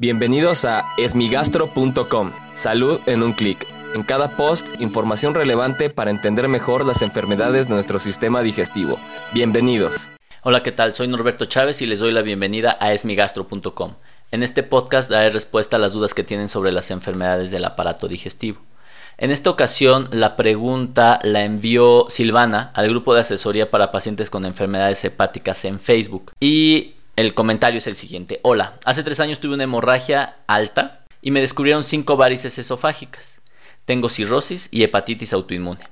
Bienvenidos 0.00 0.64
a 0.64 0.86
esmigastro.com. 0.96 2.32
Salud 2.56 3.00
en 3.04 3.22
un 3.22 3.34
clic. 3.34 3.66
En 3.94 4.02
cada 4.02 4.34
post, 4.34 4.66
información 4.80 5.34
relevante 5.34 5.90
para 5.90 6.10
entender 6.10 6.48
mejor 6.48 6.86
las 6.86 7.02
enfermedades 7.02 7.68
de 7.68 7.74
nuestro 7.74 8.00
sistema 8.00 8.40
digestivo. 8.40 8.98
Bienvenidos. 9.34 10.06
Hola, 10.42 10.62
¿qué 10.62 10.72
tal? 10.72 10.94
Soy 10.94 11.06
Norberto 11.06 11.44
Chávez 11.44 11.82
y 11.82 11.86
les 11.86 11.98
doy 11.98 12.12
la 12.12 12.22
bienvenida 12.22 12.78
a 12.80 12.94
esmigastro.com. 12.94 13.96
En 14.30 14.42
este 14.42 14.62
podcast 14.62 15.10
daré 15.10 15.28
respuesta 15.28 15.76
a 15.76 15.78
las 15.78 15.92
dudas 15.92 16.14
que 16.14 16.24
tienen 16.24 16.48
sobre 16.48 16.72
las 16.72 16.90
enfermedades 16.90 17.50
del 17.50 17.66
aparato 17.66 18.08
digestivo. 18.08 18.58
En 19.18 19.30
esta 19.30 19.50
ocasión, 19.50 20.08
la 20.12 20.34
pregunta 20.34 21.18
la 21.22 21.44
envió 21.44 22.06
Silvana 22.08 22.70
al 22.72 22.88
grupo 22.88 23.12
de 23.12 23.20
asesoría 23.20 23.70
para 23.70 23.90
pacientes 23.90 24.30
con 24.30 24.46
enfermedades 24.46 25.04
hepáticas 25.04 25.62
en 25.66 25.78
Facebook. 25.78 26.32
Y 26.40 26.94
el 27.20 27.34
comentario 27.34 27.78
es 27.78 27.86
el 27.86 27.96
siguiente. 27.96 28.40
Hola, 28.42 28.78
hace 28.84 29.02
tres 29.02 29.20
años 29.20 29.40
tuve 29.40 29.52
una 29.52 29.64
hemorragia 29.64 30.38
alta 30.46 31.04
y 31.20 31.30
me 31.32 31.42
descubrieron 31.42 31.84
cinco 31.84 32.16
varices 32.16 32.58
esofágicas. 32.58 33.42
Tengo 33.84 34.08
cirrosis 34.08 34.68
y 34.70 34.84
hepatitis 34.84 35.34
autoinmune. 35.34 35.84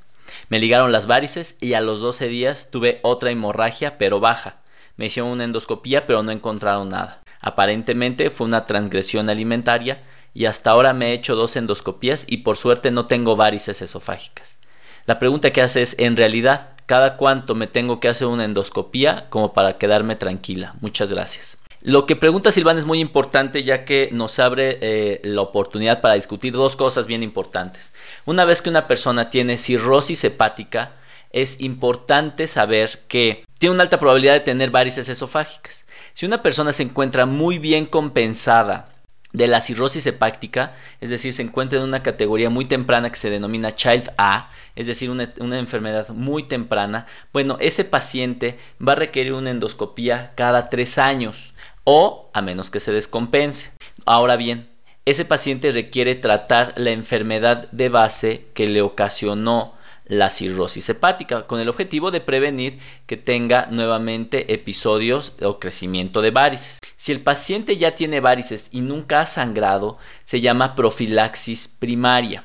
Me 0.48 0.58
ligaron 0.58 0.90
las 0.90 1.06
varices 1.06 1.58
y 1.60 1.74
a 1.74 1.82
los 1.82 2.00
12 2.00 2.28
días 2.28 2.70
tuve 2.70 3.00
otra 3.02 3.30
hemorragia 3.30 3.98
pero 3.98 4.20
baja. 4.20 4.62
Me 4.96 5.06
hicieron 5.06 5.30
una 5.30 5.44
endoscopía 5.44 6.06
pero 6.06 6.22
no 6.22 6.32
encontraron 6.32 6.88
nada. 6.88 7.22
Aparentemente 7.42 8.30
fue 8.30 8.46
una 8.46 8.64
transgresión 8.64 9.28
alimentaria 9.28 10.02
y 10.32 10.46
hasta 10.46 10.70
ahora 10.70 10.94
me 10.94 11.10
he 11.10 11.12
hecho 11.12 11.36
dos 11.36 11.56
endoscopías 11.56 12.24
y 12.26 12.38
por 12.38 12.56
suerte 12.56 12.90
no 12.90 13.06
tengo 13.06 13.36
varices 13.36 13.82
esofágicas. 13.82 14.58
La 15.04 15.18
pregunta 15.18 15.52
que 15.52 15.60
hace 15.60 15.82
es, 15.82 15.94
¿en 15.98 16.16
realidad 16.16 16.77
cada 16.88 17.18
cuánto 17.18 17.54
me 17.54 17.66
tengo 17.66 18.00
que 18.00 18.08
hacer 18.08 18.28
una 18.28 18.46
endoscopía 18.46 19.26
como 19.28 19.52
para 19.52 19.76
quedarme 19.76 20.16
tranquila? 20.16 20.74
Muchas 20.80 21.12
gracias. 21.12 21.58
Lo 21.82 22.06
que 22.06 22.16
pregunta 22.16 22.50
Silván 22.50 22.78
es 22.78 22.86
muy 22.86 22.98
importante 22.98 23.62
ya 23.62 23.84
que 23.84 24.08
nos 24.10 24.38
abre 24.38 24.78
eh, 24.80 25.20
la 25.22 25.42
oportunidad 25.42 26.00
para 26.00 26.14
discutir 26.14 26.54
dos 26.54 26.76
cosas 26.76 27.06
bien 27.06 27.22
importantes. 27.22 27.92
Una 28.24 28.46
vez 28.46 28.62
que 28.62 28.70
una 28.70 28.86
persona 28.86 29.28
tiene 29.28 29.58
cirrosis 29.58 30.24
hepática, 30.24 30.92
es 31.30 31.60
importante 31.60 32.46
saber 32.46 33.00
que 33.06 33.44
tiene 33.58 33.74
una 33.74 33.82
alta 33.82 33.98
probabilidad 33.98 34.32
de 34.32 34.40
tener 34.40 34.70
varices 34.70 35.10
esofágicas. 35.10 35.84
Si 36.14 36.24
una 36.24 36.42
persona 36.42 36.72
se 36.72 36.84
encuentra 36.84 37.26
muy 37.26 37.58
bien 37.58 37.84
compensada 37.84 38.86
de 39.32 39.46
la 39.46 39.60
cirrosis 39.60 40.06
hepática, 40.06 40.72
es 41.00 41.10
decir, 41.10 41.32
se 41.32 41.42
encuentra 41.42 41.78
en 41.78 41.84
una 41.84 42.02
categoría 42.02 42.50
muy 42.50 42.64
temprana 42.64 43.10
que 43.10 43.16
se 43.16 43.30
denomina 43.30 43.74
Child 43.74 44.12
A, 44.16 44.50
es 44.74 44.86
decir, 44.86 45.10
una, 45.10 45.32
una, 45.40 45.58
enfermedad 45.58 46.08
muy 46.10 46.44
temprana, 46.44 47.06
bueno, 47.32 47.56
ese 47.60 47.84
paciente 47.84 48.56
va 48.86 48.92
a 48.92 48.96
requerir 48.96 49.34
una 49.34 49.50
endoscopía 49.50 50.32
cada 50.34 50.70
tres 50.70 50.98
años 50.98 51.54
o 51.84 52.30
a 52.32 52.42
menos 52.42 52.70
que 52.70 52.80
se 52.80 52.92
descompense. 52.92 53.70
Ahora 54.06 54.36
bien, 54.36 54.68
ese 55.04 55.24
paciente 55.24 55.70
requiere 55.70 56.14
tratar 56.14 56.74
la 56.76 56.90
enfermedad 56.90 57.70
de 57.72 57.88
base 57.88 58.46
que 58.52 58.68
le 58.68 58.82
ocasionó 58.82 59.74
la 60.04 60.30
cirrosis 60.30 60.88
hepática 60.88 61.46
con 61.46 61.60
el 61.60 61.68
objetivo 61.68 62.10
de 62.10 62.20
prevenir 62.20 62.78
que 63.06 63.16
tenga 63.16 63.68
nuevamente 63.70 64.52
episodios 64.52 65.34
o 65.42 65.58
crecimiento 65.58 66.22
de 66.22 66.30
varices. 66.30 66.77
Si 66.98 67.12
el 67.12 67.20
paciente 67.20 67.76
ya 67.76 67.94
tiene 67.94 68.18
varices 68.18 68.70
y 68.72 68.80
nunca 68.80 69.20
ha 69.20 69.26
sangrado, 69.26 69.98
se 70.24 70.40
llama 70.40 70.74
profilaxis 70.74 71.68
primaria. 71.68 72.42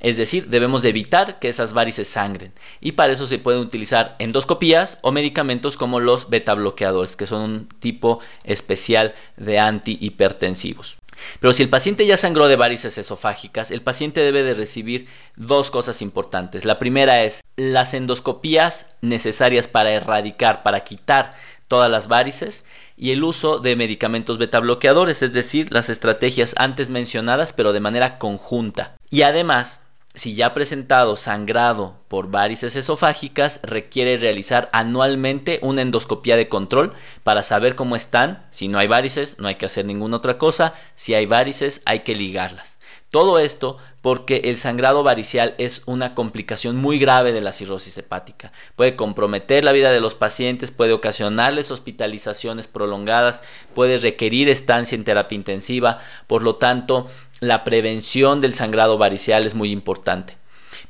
Es 0.00 0.18
decir, 0.18 0.48
debemos 0.48 0.84
evitar 0.84 1.38
que 1.38 1.48
esas 1.48 1.72
varices 1.72 2.06
sangren 2.06 2.52
y 2.82 2.92
para 2.92 3.14
eso 3.14 3.26
se 3.26 3.38
pueden 3.38 3.62
utilizar 3.62 4.14
endoscopías 4.18 4.98
o 5.00 5.12
medicamentos 5.12 5.78
como 5.78 5.98
los 5.98 6.28
beta 6.28 6.52
bloqueadores, 6.52 7.16
que 7.16 7.26
son 7.26 7.40
un 7.40 7.68
tipo 7.68 8.20
especial 8.44 9.14
de 9.38 9.58
antihipertensivos. 9.58 10.98
Pero 11.40 11.54
si 11.54 11.62
el 11.62 11.70
paciente 11.70 12.04
ya 12.04 12.18
sangró 12.18 12.48
de 12.48 12.56
varices 12.56 12.98
esofágicas, 12.98 13.70
el 13.70 13.80
paciente 13.80 14.20
debe 14.20 14.42
de 14.42 14.52
recibir 14.52 15.06
dos 15.36 15.70
cosas 15.70 16.02
importantes. 16.02 16.66
La 16.66 16.78
primera 16.78 17.22
es 17.24 17.42
las 17.56 17.94
endoscopías 17.94 18.86
necesarias 19.00 19.66
para 19.66 19.92
erradicar, 19.92 20.62
para 20.62 20.84
quitar 20.84 21.34
todas 21.68 21.90
las 21.90 22.08
varices 22.08 22.64
y 22.96 23.12
el 23.12 23.24
uso 23.24 23.58
de 23.58 23.76
medicamentos 23.76 24.38
beta 24.38 24.60
bloqueadores, 24.60 25.22
es 25.22 25.32
decir, 25.32 25.72
las 25.72 25.88
estrategias 25.88 26.54
antes 26.58 26.90
mencionadas 26.90 27.52
pero 27.52 27.72
de 27.72 27.80
manera 27.80 28.18
conjunta. 28.18 28.96
Y 29.10 29.22
además, 29.22 29.80
si 30.16 30.34
ya 30.34 30.46
ha 30.46 30.54
presentado 30.54 31.14
sangrado 31.16 31.94
por 32.08 32.30
varices 32.30 32.74
esofágicas, 32.74 33.60
requiere 33.62 34.16
realizar 34.16 34.68
anualmente 34.72 35.58
una 35.60 35.82
endoscopía 35.82 36.36
de 36.36 36.48
control 36.48 36.94
para 37.22 37.42
saber 37.42 37.74
cómo 37.74 37.96
están. 37.96 38.46
Si 38.50 38.68
no 38.68 38.78
hay 38.78 38.86
varices, 38.86 39.38
no 39.38 39.46
hay 39.46 39.56
que 39.56 39.66
hacer 39.66 39.84
ninguna 39.84 40.16
otra 40.16 40.38
cosa. 40.38 40.72
Si 40.94 41.12
hay 41.12 41.26
varices, 41.26 41.82
hay 41.84 42.00
que 42.00 42.14
ligarlas. 42.14 42.75
Todo 43.16 43.38
esto 43.38 43.78
porque 44.02 44.42
el 44.44 44.58
sangrado 44.58 45.02
varicial 45.02 45.54
es 45.56 45.80
una 45.86 46.14
complicación 46.14 46.76
muy 46.76 46.98
grave 46.98 47.32
de 47.32 47.40
la 47.40 47.52
cirrosis 47.54 47.96
hepática. 47.96 48.52
Puede 48.76 48.94
comprometer 48.94 49.64
la 49.64 49.72
vida 49.72 49.90
de 49.90 50.02
los 50.02 50.14
pacientes, 50.14 50.70
puede 50.70 50.92
ocasionarles 50.92 51.70
hospitalizaciones 51.70 52.66
prolongadas, 52.66 53.40
puede 53.74 53.96
requerir 53.96 54.50
estancia 54.50 54.96
en 54.96 55.04
terapia 55.04 55.34
intensiva. 55.34 55.98
Por 56.26 56.42
lo 56.42 56.56
tanto, 56.56 57.06
la 57.40 57.64
prevención 57.64 58.42
del 58.42 58.52
sangrado 58.52 58.98
varicial 58.98 59.46
es 59.46 59.54
muy 59.54 59.70
importante. 59.70 60.36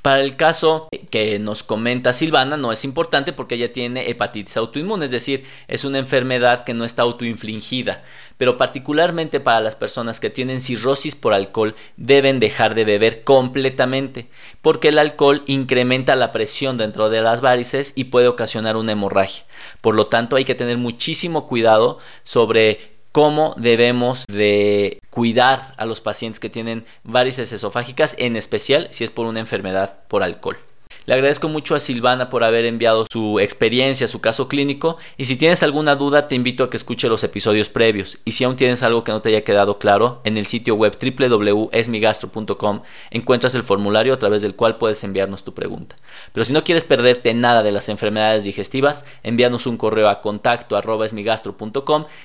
Para 0.06 0.20
el 0.20 0.36
caso 0.36 0.86
que 1.10 1.40
nos 1.40 1.64
comenta 1.64 2.12
Silvana 2.12 2.56
no 2.56 2.70
es 2.70 2.84
importante 2.84 3.32
porque 3.32 3.56
ella 3.56 3.72
tiene 3.72 4.08
hepatitis 4.08 4.56
autoinmune, 4.56 5.06
es 5.06 5.10
decir, 5.10 5.42
es 5.66 5.84
una 5.84 5.98
enfermedad 5.98 6.62
que 6.62 6.74
no 6.74 6.84
está 6.84 7.02
autoinfligida, 7.02 8.04
pero 8.36 8.56
particularmente 8.56 9.40
para 9.40 9.60
las 9.60 9.74
personas 9.74 10.20
que 10.20 10.30
tienen 10.30 10.60
cirrosis 10.60 11.16
por 11.16 11.32
alcohol 11.32 11.74
deben 11.96 12.38
dejar 12.38 12.76
de 12.76 12.84
beber 12.84 13.24
completamente, 13.24 14.28
porque 14.62 14.90
el 14.90 15.00
alcohol 15.00 15.42
incrementa 15.48 16.14
la 16.14 16.30
presión 16.30 16.76
dentro 16.76 17.10
de 17.10 17.22
las 17.22 17.40
varices 17.40 17.92
y 17.96 18.04
puede 18.04 18.28
ocasionar 18.28 18.76
una 18.76 18.92
hemorragia. 18.92 19.44
Por 19.80 19.96
lo 19.96 20.06
tanto, 20.06 20.36
hay 20.36 20.44
que 20.44 20.54
tener 20.54 20.78
muchísimo 20.78 21.48
cuidado 21.48 21.98
sobre 22.22 22.95
cómo 23.16 23.54
debemos 23.56 24.26
de 24.28 25.00
cuidar 25.08 25.72
a 25.78 25.86
los 25.86 26.02
pacientes 26.02 26.38
que 26.38 26.50
tienen 26.50 26.84
varices 27.02 27.50
esofágicas, 27.50 28.14
en 28.18 28.36
especial 28.36 28.88
si 28.90 29.04
es 29.04 29.10
por 29.10 29.24
una 29.24 29.40
enfermedad 29.40 30.00
por 30.06 30.22
alcohol. 30.22 30.58
Le 31.06 31.14
agradezco 31.14 31.48
mucho 31.48 31.76
a 31.76 31.78
Silvana 31.78 32.30
por 32.30 32.42
haber 32.42 32.64
enviado 32.64 33.06
su 33.08 33.38
experiencia, 33.38 34.08
su 34.08 34.20
caso 34.20 34.48
clínico. 34.48 34.96
Y 35.16 35.26
si 35.26 35.36
tienes 35.36 35.62
alguna 35.62 35.94
duda, 35.94 36.26
te 36.26 36.34
invito 36.34 36.64
a 36.64 36.70
que 36.70 36.76
escuche 36.76 37.08
los 37.08 37.22
episodios 37.22 37.68
previos. 37.68 38.18
Y 38.24 38.32
si 38.32 38.42
aún 38.42 38.56
tienes 38.56 38.82
algo 38.82 39.04
que 39.04 39.12
no 39.12 39.22
te 39.22 39.28
haya 39.28 39.44
quedado 39.44 39.78
claro, 39.78 40.20
en 40.24 40.36
el 40.36 40.46
sitio 40.46 40.74
web 40.74 40.98
www.esmigastro.com 41.00 42.82
encuentras 43.12 43.54
el 43.54 43.62
formulario 43.62 44.14
a 44.14 44.18
través 44.18 44.42
del 44.42 44.56
cual 44.56 44.78
puedes 44.78 45.04
enviarnos 45.04 45.44
tu 45.44 45.54
pregunta. 45.54 45.94
Pero 46.32 46.44
si 46.44 46.52
no 46.52 46.64
quieres 46.64 46.82
perderte 46.82 47.32
nada 47.34 47.62
de 47.62 47.70
las 47.70 47.88
enfermedades 47.88 48.42
digestivas, 48.42 49.04
envíanos 49.22 49.66
un 49.66 49.76
correo 49.76 50.08
a 50.08 50.20
contacto 50.20 50.76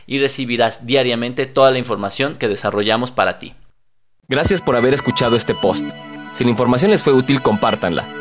y 0.07 0.17
recibirás 0.19 0.87
diariamente 0.87 1.45
toda 1.45 1.69
la 1.69 1.77
información 1.77 2.35
que 2.35 2.47
desarrollamos 2.47 3.11
para 3.11 3.37
ti. 3.37 3.53
Gracias 4.27 4.61
por 4.61 4.75
haber 4.75 4.95
escuchado 4.95 5.35
este 5.35 5.53
post. 5.53 5.83
Si 6.33 6.43
la 6.43 6.49
información 6.49 6.91
les 6.91 7.03
fue 7.03 7.13
útil, 7.13 7.41
compártanla. 7.41 8.20